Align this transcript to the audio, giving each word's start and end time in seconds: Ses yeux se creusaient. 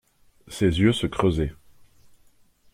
Ses 0.47 0.79
yeux 0.79 0.93
se 0.93 1.05
creusaient. 1.05 1.53